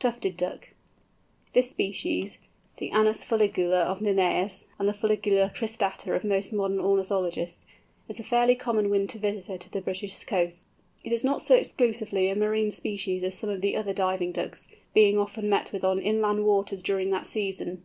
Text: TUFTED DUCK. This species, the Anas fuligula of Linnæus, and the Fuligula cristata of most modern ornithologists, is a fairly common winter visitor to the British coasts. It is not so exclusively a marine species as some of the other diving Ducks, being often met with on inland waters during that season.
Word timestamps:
TUFTED 0.00 0.36
DUCK. 0.36 0.70
This 1.52 1.70
species, 1.70 2.38
the 2.78 2.90
Anas 2.90 3.22
fuligula 3.22 3.80
of 3.84 4.00
Linnæus, 4.00 4.64
and 4.76 4.88
the 4.88 4.92
Fuligula 4.92 5.54
cristata 5.54 6.16
of 6.16 6.24
most 6.24 6.52
modern 6.52 6.80
ornithologists, 6.80 7.64
is 8.08 8.18
a 8.18 8.24
fairly 8.24 8.56
common 8.56 8.90
winter 8.90 9.20
visitor 9.20 9.56
to 9.56 9.70
the 9.70 9.80
British 9.80 10.24
coasts. 10.24 10.66
It 11.04 11.12
is 11.12 11.22
not 11.22 11.42
so 11.42 11.54
exclusively 11.54 12.28
a 12.28 12.34
marine 12.34 12.72
species 12.72 13.22
as 13.22 13.38
some 13.38 13.50
of 13.50 13.60
the 13.60 13.76
other 13.76 13.92
diving 13.92 14.32
Ducks, 14.32 14.66
being 14.94 15.16
often 15.16 15.48
met 15.48 15.70
with 15.70 15.84
on 15.84 16.00
inland 16.00 16.44
waters 16.44 16.82
during 16.82 17.10
that 17.10 17.26
season. 17.26 17.76